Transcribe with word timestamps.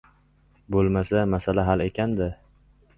—Bo‘lmasa, 0.77 1.23
masala 1.37 1.69
hal 1.71 1.87
ekan-da! 1.89 2.35